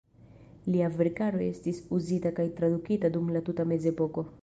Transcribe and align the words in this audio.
Lia 0.75 0.87
verkaro 1.01 1.43
estis 1.49 1.83
uzita 1.99 2.35
kaj 2.41 2.49
tradukita 2.61 3.15
dum 3.19 3.33
la 3.37 3.47
tuta 3.51 3.71
Mezepoko. 3.75 4.31